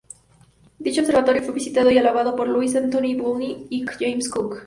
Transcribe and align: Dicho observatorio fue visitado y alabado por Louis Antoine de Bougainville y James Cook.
Dicho 0.79 1.01
observatorio 1.01 1.43
fue 1.43 1.53
visitado 1.53 1.91
y 1.91 1.97
alabado 1.99 2.35
por 2.35 2.47
Louis 2.47 2.75
Antoine 2.75 3.13
de 3.15 3.21
Bougainville 3.21 3.67
y 3.69 3.85
James 3.85 4.27
Cook. 4.29 4.57